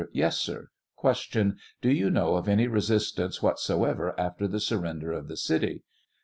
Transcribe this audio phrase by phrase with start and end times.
[0.13, 0.69] Yes, sir.
[0.99, 1.53] Q.
[1.79, 5.83] Do you know of any resistance whatsoever after the surrender of the city